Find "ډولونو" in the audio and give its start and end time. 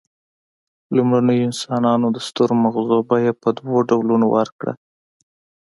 3.89-4.25